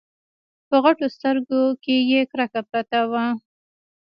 [0.67, 3.25] په غټو سترګو کې يې کرکه پرته وه.